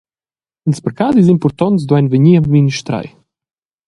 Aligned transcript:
Ils 0.69 0.81
parcadis 0.85 1.31
impurtonts 1.33 1.85
duein 1.87 2.09
vegnir 2.11 2.39
administrai. 2.41 3.07